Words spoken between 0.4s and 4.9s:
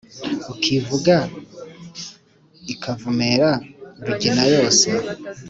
Ukivuga ikavumera Rugina yose